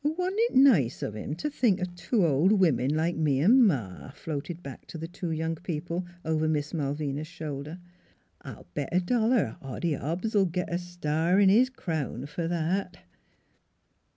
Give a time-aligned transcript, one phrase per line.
[0.03, 4.05] "Wa'n't it nice o' him t' think of two old women, like me an' Ma
[4.05, 7.77] 1" floated back to the 276 NEIGHBORS two young people over Miss Malvina's shoulder."
[8.41, 12.97] I'll bet a dollar Hoddy Hobbs '11 get a star in his crown fer that